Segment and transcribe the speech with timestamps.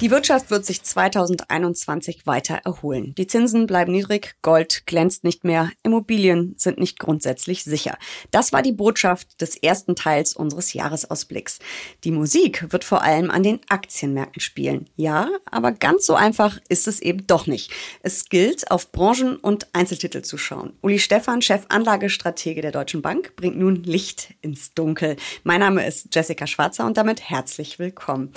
[0.00, 3.14] Die Wirtschaft wird sich 2021 weiter erholen.
[3.14, 7.96] Die Zinsen bleiben niedrig, Gold glänzt nicht mehr, Immobilien sind nicht grundsätzlich sicher.
[8.32, 11.60] Das war die Botschaft des ersten Teils unseres Jahresausblicks.
[12.02, 14.90] Die Musik wird vor allem an den Aktienmärkten spielen.
[14.96, 17.70] Ja, aber ganz so einfach ist es eben doch nicht.
[18.02, 20.72] Es gilt, auf Branchen und Einzeltitel zu schauen.
[20.82, 25.16] Uli Stephan, Chef Anlagestratege der Deutschen Bank, bringt nun Licht ins Dunkel.
[25.44, 28.32] Mein Name ist Jessica Schwarzer und damit herzlich willkommen.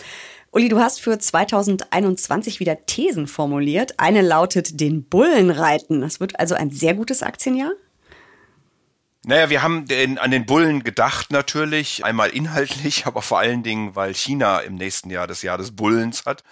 [0.58, 4.00] Uli, du hast für 2021 wieder Thesen formuliert.
[4.00, 6.02] Eine lautet den Bullen reiten.
[6.02, 7.74] Das wird also ein sehr gutes Aktienjahr?
[9.24, 13.96] Naja, wir haben den, an den Bullen gedacht natürlich, einmal inhaltlich, aber vor allen Dingen,
[13.96, 16.44] weil China im nächsten Jahr das Jahr des Bullens hat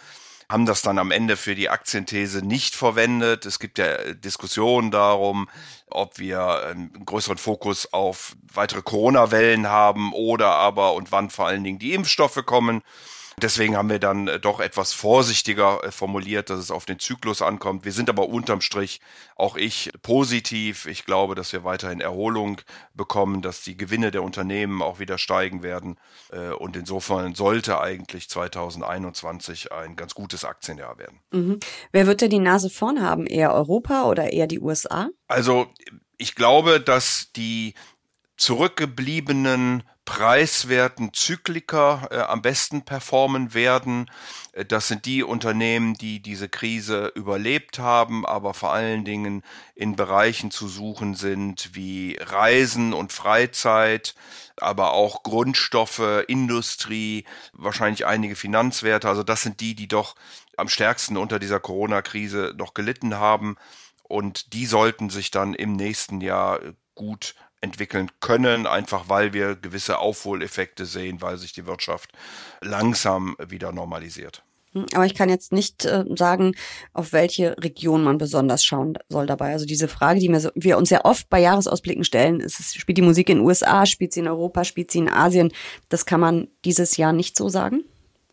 [0.48, 3.48] haben das dann am Ende für die Aktienthese nicht verwendet.
[3.48, 5.50] Es gibt ja Diskussionen darum,
[5.88, 11.64] ob wir einen größeren Fokus auf weitere Corona-Wellen haben oder aber und wann vor allen
[11.64, 12.84] Dingen die Impfstoffe kommen.
[13.42, 17.42] Deswegen haben wir dann äh, doch etwas vorsichtiger äh, formuliert, dass es auf den Zyklus
[17.42, 17.84] ankommt.
[17.84, 19.02] Wir sind aber unterm Strich,
[19.36, 20.86] auch ich, positiv.
[20.86, 22.62] Ich glaube, dass wir weiterhin Erholung
[22.94, 26.00] bekommen, dass die Gewinne der Unternehmen auch wieder steigen werden.
[26.32, 31.20] Äh, und insofern sollte eigentlich 2021 ein ganz gutes Aktienjahr werden.
[31.32, 31.60] Mhm.
[31.92, 33.28] Wer wird denn die Nase vorn haben?
[33.28, 35.10] Eher Europa oder eher die USA?
[35.28, 35.68] Also
[36.18, 37.74] ich glaube, dass die
[38.38, 44.10] zurückgebliebenen preiswerten Zykliker äh, am besten performen werden.
[44.54, 49.96] Äh, das sind die Unternehmen, die diese Krise überlebt haben, aber vor allen Dingen in
[49.96, 54.16] Bereichen zu suchen sind wie Reisen und Freizeit,
[54.58, 59.10] aber auch Grundstoffe, Industrie, wahrscheinlich einige Finanzwerte.
[59.10, 60.16] Also das sind die, die doch
[60.56, 63.58] am stärksten unter dieser Corona-Krise noch gelitten haben.
[64.04, 66.60] Und die sollten sich dann im nächsten Jahr
[66.94, 67.36] gut
[67.66, 72.12] entwickeln können, einfach weil wir gewisse Aufholeffekte sehen, weil sich die Wirtschaft
[72.62, 74.44] langsam wieder normalisiert.
[74.74, 76.54] Hm, aber ich kann jetzt nicht äh, sagen,
[76.94, 79.54] auf welche Region man besonders schauen soll dabei.
[79.54, 82.76] Also diese Frage, die wir, so, wir uns ja oft bei Jahresausblicken stellen, ist es,
[82.76, 85.52] spielt die Musik in den USA, spielt sie in Europa, spielt sie in Asien?
[85.90, 87.84] Das kann man dieses Jahr nicht so sagen?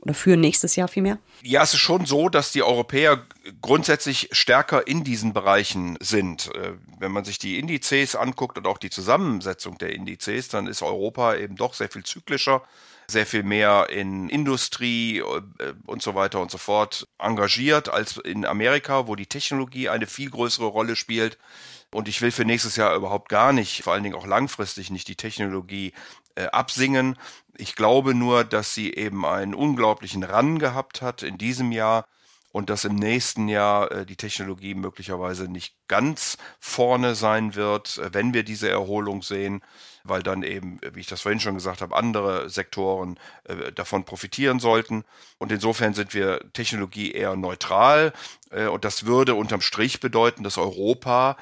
[0.02, 1.18] Oder für nächstes Jahr vielmehr?
[1.42, 3.24] Ja, es ist schon so, dass die Europäer
[3.60, 6.52] grundsätzlich stärker in diesen Bereichen sind.
[6.56, 10.82] Äh, wenn man sich die Indizes anguckt und auch die Zusammensetzung der Indizes, dann ist
[10.82, 12.64] Europa eben doch sehr viel zyklischer,
[13.06, 15.42] sehr viel mehr in Industrie äh,
[15.86, 20.30] und so weiter und so fort engagiert als in Amerika, wo die Technologie eine viel
[20.30, 21.38] größere Rolle spielt.
[21.92, 25.06] Und ich will für nächstes Jahr überhaupt gar nicht, vor allen Dingen auch langfristig nicht
[25.08, 25.92] die Technologie
[26.34, 27.19] äh, absingen.
[27.56, 32.06] Ich glaube nur, dass sie eben einen unglaublichen Run gehabt hat in diesem Jahr
[32.52, 38.12] und dass im nächsten Jahr äh, die Technologie möglicherweise nicht ganz vorne sein wird, äh,
[38.12, 39.62] wenn wir diese Erholung sehen,
[40.04, 44.60] weil dann eben, wie ich das vorhin schon gesagt habe, andere Sektoren äh, davon profitieren
[44.60, 45.04] sollten.
[45.38, 48.12] Und insofern sind wir Technologie eher neutral.
[48.50, 51.36] Äh, und das würde unterm Strich bedeuten, dass Europa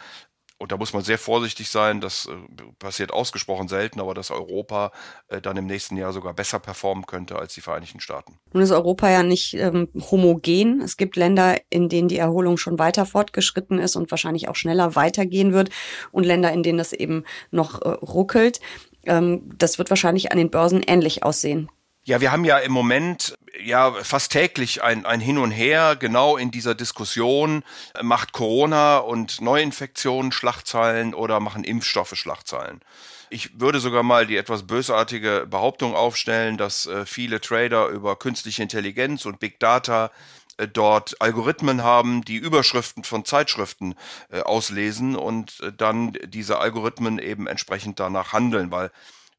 [0.60, 4.92] und da muss man sehr vorsichtig sein, das äh, passiert ausgesprochen selten, aber dass Europa
[5.28, 8.38] äh, dann im nächsten Jahr sogar besser performen könnte als die Vereinigten Staaten.
[8.52, 10.82] Nun ist Europa ja nicht ähm, homogen.
[10.82, 14.94] Es gibt Länder, in denen die Erholung schon weiter fortgeschritten ist und wahrscheinlich auch schneller
[14.96, 15.70] weitergehen wird
[16.12, 18.60] und Länder, in denen das eben noch äh, ruckelt.
[19.06, 21.70] Ähm, das wird wahrscheinlich an den Börsen ähnlich aussehen.
[22.10, 26.36] Ja, wir haben ja im Moment ja fast täglich ein, ein Hin und Her genau
[26.36, 27.62] in dieser Diskussion.
[28.02, 32.80] Macht Corona und Neuinfektionen Schlachtzeilen oder machen Impfstoffe Schlachtzeilen?
[33.28, 38.64] Ich würde sogar mal die etwas bösartige Behauptung aufstellen, dass äh, viele Trader über künstliche
[38.64, 40.10] Intelligenz und Big Data
[40.56, 43.94] äh, dort Algorithmen haben, die Überschriften von Zeitschriften
[44.32, 48.90] äh, auslesen und äh, dann diese Algorithmen eben entsprechend danach handeln, weil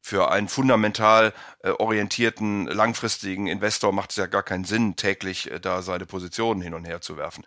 [0.02, 1.32] für einen fundamental
[1.62, 6.60] äh, orientierten, langfristigen Investor macht es ja gar keinen Sinn, täglich äh, da seine Positionen
[6.60, 7.44] hin und her zu werfen.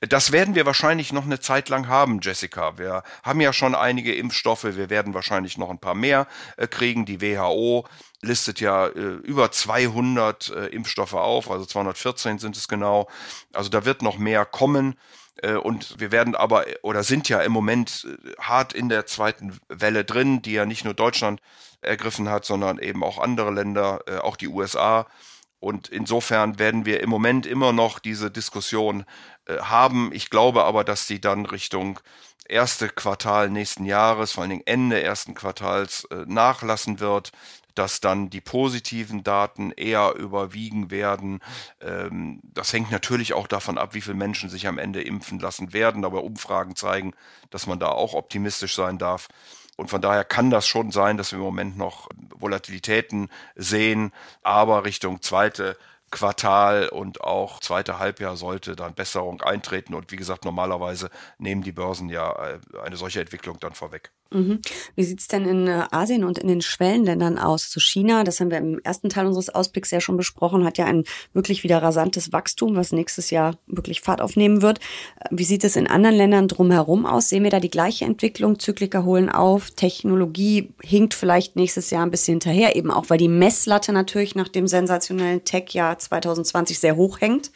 [0.00, 2.76] Das werden wir wahrscheinlich noch eine Zeit lang haben, Jessica.
[2.76, 6.26] Wir haben ja schon einige Impfstoffe, wir werden wahrscheinlich noch ein paar mehr
[6.58, 7.06] äh, kriegen.
[7.06, 7.86] Die WHO
[8.20, 13.08] listet ja äh, über 200 äh, Impfstoffe auf, also 214 sind es genau.
[13.52, 14.98] Also da wird noch mehr kommen.
[15.42, 19.58] Äh, und wir werden aber oder sind ja im Moment äh, hart in der zweiten
[19.68, 21.40] Welle drin, die ja nicht nur Deutschland
[21.80, 25.06] ergriffen hat, sondern eben auch andere Länder, äh, auch die USA.
[25.60, 29.06] Und insofern werden wir im Moment immer noch diese Diskussion
[29.48, 30.10] haben.
[30.12, 32.00] Ich glaube aber, dass die dann Richtung
[32.46, 37.32] erste Quartal nächsten Jahres, vor allen Dingen Ende ersten Quartals, nachlassen wird
[37.74, 41.40] dass dann die positiven Daten eher überwiegen werden.
[41.80, 45.72] Ähm, das hängt natürlich auch davon ab, wie viele Menschen sich am Ende impfen lassen
[45.72, 47.14] werden, aber Umfragen zeigen,
[47.50, 49.28] dass man da auch optimistisch sein darf.
[49.76, 54.12] Und von daher kann das schon sein, dass wir im Moment noch Volatilitäten sehen,
[54.42, 55.76] aber Richtung zweite
[56.14, 59.94] Quartal und auch zweite Halbjahr sollte dann Besserung eintreten.
[59.94, 64.12] Und wie gesagt, normalerweise nehmen die Börsen ja äh, eine solche Entwicklung dann vorweg.
[64.30, 64.60] Mhm.
[64.96, 67.70] Wie sieht's denn in äh, Asien und in den Schwellenländern aus?
[67.70, 70.86] Zu China, das haben wir im ersten Teil unseres Ausblicks ja schon besprochen, hat ja
[70.86, 74.80] ein wirklich wieder rasantes Wachstum, was nächstes Jahr wirklich Fahrt aufnehmen wird.
[75.20, 77.28] Äh, wie sieht es in anderen Ländern drumherum aus?
[77.28, 78.58] Sehen wir da die gleiche Entwicklung?
[78.58, 83.28] Zykliker holen auf, Technologie hinkt vielleicht nächstes Jahr ein bisschen hinterher, eben auch weil die
[83.28, 87.50] Messlatte natürlich nach dem sensationellen Tech-Jahr 2020 sehr hoch hängt.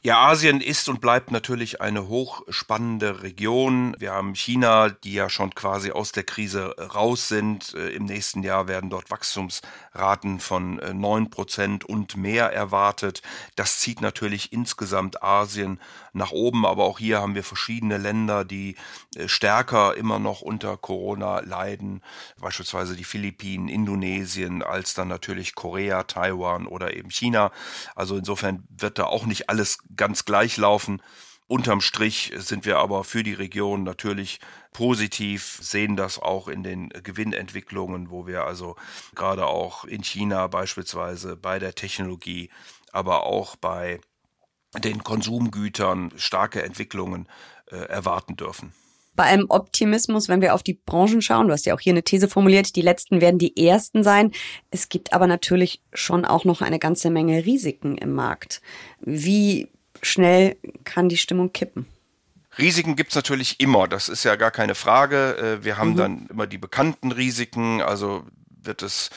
[0.00, 3.96] Ja, Asien ist und bleibt natürlich eine hochspannende Region.
[3.98, 7.74] Wir haben China, die ja schon quasi aus der Krise raus sind.
[7.74, 13.22] Äh, Im nächsten Jahr werden dort Wachstumsraten von äh, neun Prozent und mehr erwartet.
[13.56, 15.80] Das zieht natürlich insgesamt Asien
[16.12, 18.76] nach oben, aber auch hier haben wir verschiedene Länder, die
[19.16, 22.02] äh, stärker immer noch unter Corona leiden,
[22.40, 27.50] beispielsweise die Philippinen, Indonesien, als dann natürlich Korea, Taiwan oder eben China.
[27.96, 31.02] Also insofern wird da auch nicht alles ganz gleich laufen.
[31.46, 34.38] Unterm Strich sind wir aber für die Region natürlich
[34.72, 38.76] positiv, sehen das auch in den Gewinnentwicklungen, wo wir also
[39.14, 42.50] gerade auch in China beispielsweise bei der Technologie,
[42.92, 43.98] aber auch bei
[44.76, 47.26] den Konsumgütern starke Entwicklungen
[47.70, 48.74] äh, erwarten dürfen
[49.18, 51.48] bei allem Optimismus, wenn wir auf die Branchen schauen.
[51.48, 54.30] Du hast ja auch hier eine These formuliert, die letzten werden die ersten sein.
[54.70, 58.62] Es gibt aber natürlich schon auch noch eine ganze Menge Risiken im Markt.
[59.00, 59.66] Wie
[60.02, 61.86] schnell kann die Stimmung kippen?
[62.58, 65.58] Risiken gibt's natürlich immer, das ist ja gar keine Frage.
[65.60, 65.96] Äh, wir haben mhm.
[65.96, 68.24] dann immer die bekannten Risiken, also
[68.62, 69.10] wird es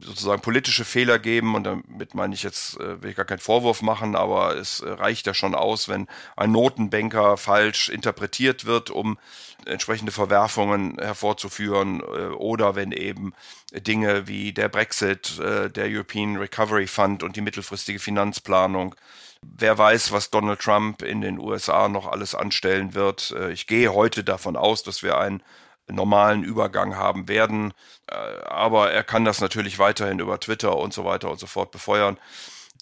[0.00, 3.80] sozusagen politische Fehler geben und damit meine ich jetzt, äh, will ich gar keinen Vorwurf
[3.80, 9.18] machen, aber es äh, reicht ja schon aus, wenn ein Notenbanker falsch interpretiert wird, um
[9.66, 13.34] entsprechende Verwerfungen hervorzuführen äh, oder wenn eben
[13.72, 18.94] Dinge wie der Brexit, der European Recovery Fund und die mittelfristige Finanzplanung
[19.42, 23.32] Wer weiß, was Donald Trump in den USA noch alles anstellen wird.
[23.52, 25.44] Ich gehe heute davon aus, dass wir einen
[25.88, 27.72] normalen Übergang haben werden.
[28.10, 28.14] Äh,
[28.46, 32.18] aber er kann das natürlich weiterhin über Twitter und so weiter und so fort befeuern.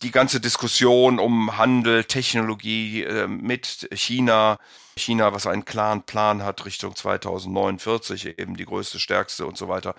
[0.02, 4.58] Die ganze Diskussion um Handel, Technologie äh, mit China,
[4.96, 9.94] China, was einen klaren Plan hat Richtung 2049, eben die größte, stärkste und so weiter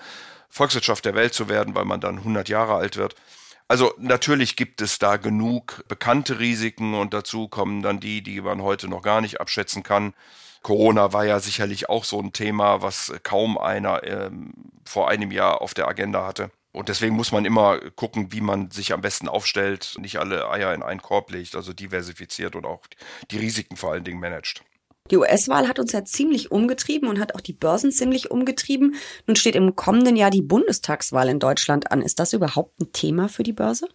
[0.49, 3.15] Volkswirtschaft der Welt zu werden, weil man dann 100 Jahre alt wird.
[3.67, 8.61] Also natürlich gibt es da genug bekannte Risiken und dazu kommen dann die, die man
[8.61, 10.13] heute noch gar nicht abschätzen kann.
[10.61, 14.53] Corona war ja sicherlich auch so ein Thema, was kaum einer ähm,
[14.85, 16.49] vor einem Jahr auf der Agenda hatte.
[16.71, 20.73] Und deswegen muss man immer gucken, wie man sich am besten aufstellt, nicht alle Eier
[20.73, 22.81] in einen Korb legt, also diversifiziert und auch
[23.31, 24.63] die Risiken vor allen Dingen managt.
[25.11, 28.95] Die US-Wahl hat uns ja ziemlich umgetrieben und hat auch die Börsen ziemlich umgetrieben.
[29.25, 32.01] Nun steht im kommenden Jahr die Bundestagswahl in Deutschland an.
[32.01, 33.87] Ist das überhaupt ein Thema für die Börse?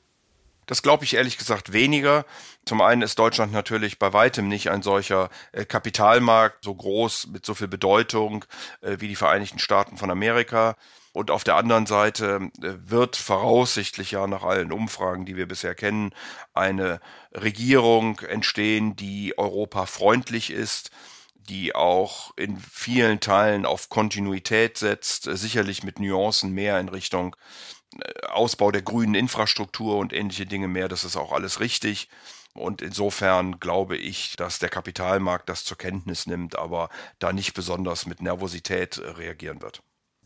[0.66, 2.24] Das glaube ich ehrlich gesagt weniger.
[2.64, 7.44] Zum einen ist Deutschland natürlich bei weitem nicht ein solcher äh, Kapitalmarkt, so groß, mit
[7.44, 8.44] so viel Bedeutung
[8.80, 10.76] äh, wie die Vereinigten Staaten von Amerika.
[11.12, 15.74] Und auf der anderen Seite äh, wird voraussichtlich ja nach allen Umfragen, die wir bisher
[15.74, 16.14] kennen,
[16.54, 17.00] eine
[17.34, 20.90] Regierung entstehen, die Europa freundlich ist,
[21.34, 27.36] die auch in vielen Teilen auf Kontinuität setzt, sicherlich mit Nuancen mehr in Richtung
[28.00, 30.88] äh, Ausbau der grünen Infrastruktur und ähnliche Dinge mehr.
[30.88, 32.08] Das ist auch alles richtig.
[32.54, 38.06] Und insofern glaube ich, dass der Kapitalmarkt das zur Kenntnis nimmt, aber da nicht besonders
[38.06, 39.82] mit Nervosität äh, reagieren wird.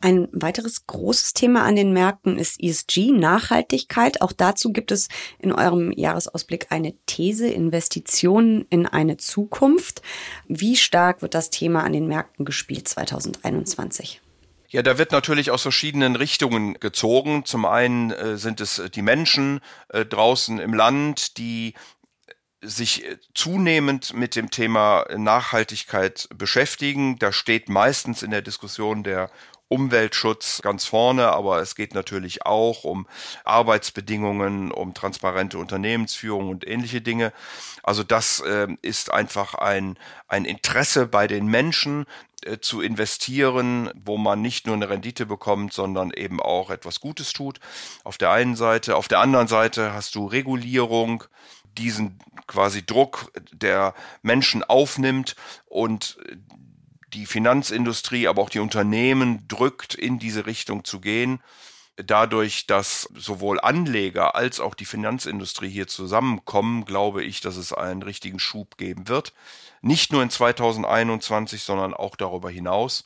[0.06, 4.22] Ein weiteres großes Thema an den Märkten ist ESG, Nachhaltigkeit.
[4.22, 5.08] Auch dazu gibt es
[5.40, 10.02] in eurem Jahresausblick eine These, Investitionen in eine Zukunft.
[10.46, 14.20] Wie stark wird das Thema an den Märkten gespielt 2021?
[14.68, 17.44] Ja, da wird natürlich aus verschiedenen Richtungen gezogen.
[17.44, 21.75] Zum einen äh, sind es die Menschen äh, draußen im Land, die
[22.62, 27.18] sich äh, zunehmend mit dem Thema Nachhaltigkeit beschäftigen.
[27.18, 29.30] Da steht meistens in der Diskussion der
[29.68, 33.08] Umweltschutz ganz vorne, aber es geht natürlich auch um
[33.44, 37.32] Arbeitsbedingungen, um transparente Unternehmensführung und ähnliche Dinge.
[37.82, 39.98] Also das äh, ist einfach ein,
[40.28, 42.06] ein Interesse bei den Menschen
[42.42, 47.32] äh, zu investieren, wo man nicht nur eine Rendite bekommt, sondern eben auch etwas Gutes
[47.32, 47.58] tut.
[48.04, 48.94] Auf der einen Seite.
[48.94, 51.25] Auf der anderen Seite hast du Regulierung,
[51.78, 56.18] diesen quasi Druck der Menschen aufnimmt und
[57.12, 61.40] die Finanzindustrie, aber auch die Unternehmen drückt, in diese Richtung zu gehen.
[61.97, 68.02] Dadurch, dass sowohl Anleger als auch die Finanzindustrie hier zusammenkommen, glaube ich, dass es einen
[68.02, 69.33] richtigen Schub geben wird.
[69.80, 73.04] Nicht nur in 2021, sondern auch darüber hinaus.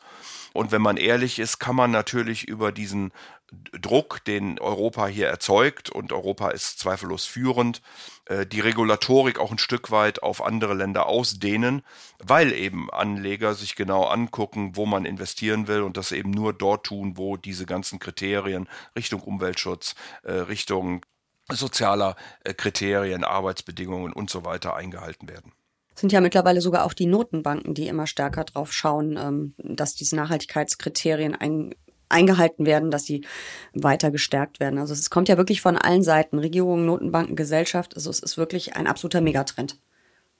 [0.53, 3.12] Und wenn man ehrlich ist, kann man natürlich über diesen
[3.52, 7.83] Druck, den Europa hier erzeugt, und Europa ist zweifellos führend,
[8.26, 11.83] äh, die Regulatorik auch ein Stück weit auf andere Länder ausdehnen,
[12.19, 16.87] weil eben Anleger sich genau angucken, wo man investieren will und das eben nur dort
[16.87, 21.04] tun, wo diese ganzen Kriterien Richtung Umweltschutz, äh, Richtung
[21.50, 25.52] sozialer äh, Kriterien, Arbeitsbedingungen und so weiter eingehalten werden.
[26.00, 30.16] Sind ja mittlerweile sogar auch die Notenbanken, die immer stärker drauf schauen, ähm, dass diese
[30.16, 31.75] Nachhaltigkeitskriterien ein,
[32.11, 33.25] eingehalten werden, dass sie
[33.73, 34.79] weiter gestärkt werden.
[34.79, 37.95] Also es kommt ja wirklich von allen Seiten, Regierungen, Notenbanken, Gesellschaft.
[37.97, 39.76] Also es ist wirklich ein absoluter Megatrend.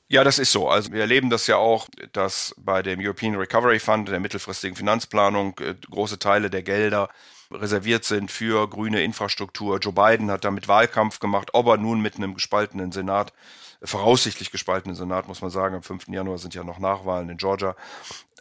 [0.09, 0.69] Ja, das ist so.
[0.69, 5.57] Also wir erleben das ja auch, dass bei dem European Recovery Fund, der mittelfristigen Finanzplanung,
[5.61, 7.09] äh, große Teile der Gelder
[7.53, 9.79] reserviert sind für grüne Infrastruktur.
[9.79, 13.33] Joe Biden hat damit Wahlkampf gemacht, ob er nun mit einem gespaltenen Senat
[13.83, 15.75] voraussichtlich gespaltenen Senat, muss man sagen.
[15.75, 16.09] Am 5.
[16.09, 17.77] Januar sind ja noch Nachwahlen in Georgia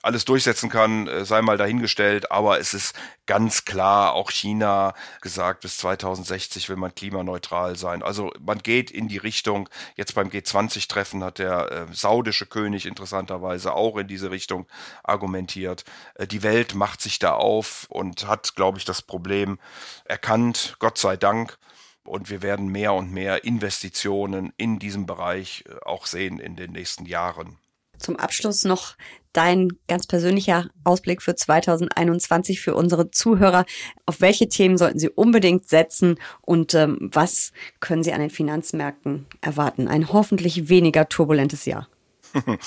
[0.02, 5.62] alles durchsetzen kann, äh, sei mal dahingestellt, aber es ist ganz klar, auch China gesagt,
[5.62, 8.02] bis 2060 will man klimaneutral sein.
[8.02, 13.74] Also man geht in die Richtung, jetzt beim G20-Treffen hat der äh, saudische König interessanterweise
[13.74, 14.68] auch in diese Richtung
[15.04, 15.86] argumentiert.
[16.16, 19.60] Äh, die Welt macht sich da auf und hat, glaube ich, das Problem
[20.06, 21.58] erkannt, Gott sei Dank.
[22.04, 26.72] Und wir werden mehr und mehr Investitionen in diesem Bereich äh, auch sehen in den
[26.72, 27.60] nächsten Jahren.
[28.00, 28.96] Zum Abschluss noch
[29.34, 33.66] dein ganz persönlicher Ausblick für 2021 für unsere Zuhörer.
[34.06, 39.28] Auf welche Themen sollten sie unbedingt setzen und ähm, was können sie an den Finanzmärkten
[39.42, 39.88] erwarten?
[39.88, 41.88] Ein hoffentlich weniger turbulentes Jahr.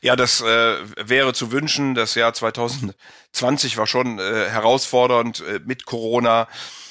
[0.00, 1.94] Ja, das äh, wäre zu wünschen.
[1.94, 6.48] Das Jahr 2020 war schon äh, herausfordernd äh, mit Corona.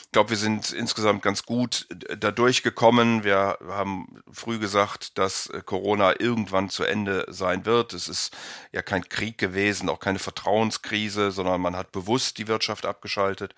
[0.09, 3.23] Ich glaube, wir sind insgesamt ganz gut äh, da durchgekommen.
[3.23, 7.93] Wir haben früh gesagt, dass äh, Corona irgendwann zu Ende sein wird.
[7.93, 8.35] Es ist
[8.71, 13.53] ja kein Krieg gewesen, auch keine Vertrauenskrise, sondern man hat bewusst die Wirtschaft abgeschaltet.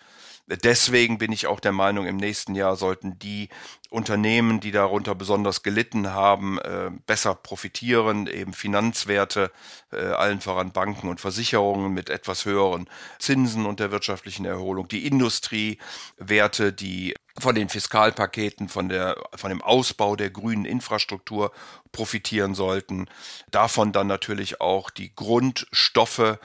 [0.58, 3.50] Deswegen bin ich auch der Meinung, im nächsten Jahr sollten die
[3.90, 9.52] Unternehmen, die darunter besonders gelitten haben, äh, besser profitieren, eben Finanzwerte,
[9.92, 12.90] äh, allen voran Banken und Versicherungen mit etwas höheren
[13.20, 19.62] Zinsen und der wirtschaftlichen Erholung, die Industriewerte, die von den Fiskalpaketen, von der, von dem
[19.62, 21.52] Ausbau der grünen Infrastruktur
[21.92, 23.08] profitieren sollten.
[23.52, 26.40] Davon dann natürlich auch die Grundstoffe,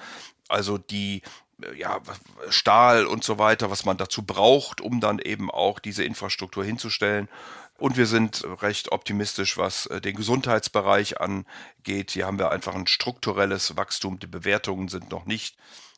[0.48, 1.22] also die
[1.76, 2.00] ja,
[2.48, 7.28] Stahl und so weiter, was man dazu braucht, um dann eben auch diese Infrastruktur hinzustellen.
[7.78, 12.12] Und wir sind recht optimistisch, was äh, den Gesundheitsbereich angeht.
[12.12, 14.18] Hier haben wir einfach ein strukturelles Wachstum.
[14.18, 15.56] Die Bewertungen sind noch nicht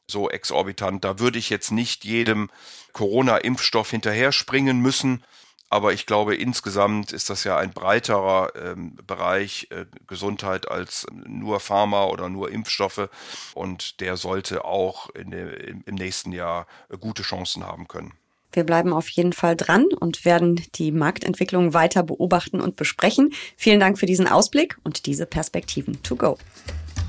[0.08, 1.04] so exorbitant.
[1.04, 2.50] Da würde ich jetzt nicht jedem
[2.92, 5.22] Corona-Impfstoff hinterher springen müssen.
[5.70, 11.60] Aber ich glaube, insgesamt ist das ja ein breiterer ähm, Bereich äh, Gesundheit als nur
[11.60, 13.08] Pharma oder nur Impfstoffe.
[13.54, 18.14] Und der sollte auch in de, im nächsten Jahr äh, gute Chancen haben können.
[18.52, 23.34] Wir bleiben auf jeden Fall dran und werden die Marktentwicklung weiter beobachten und besprechen.
[23.56, 26.38] Vielen Dank für diesen Ausblick und diese Perspektiven to go.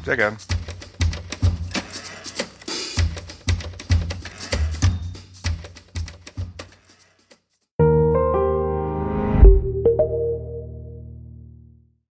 [0.04, 0.38] Sehr gern.